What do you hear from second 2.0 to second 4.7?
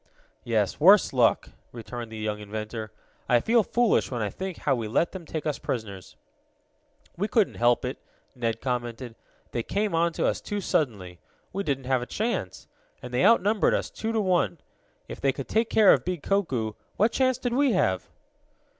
the young inventor. "I feel foolish when I think